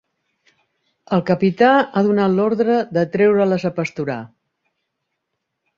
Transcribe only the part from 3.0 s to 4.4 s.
treure-les a pasturar.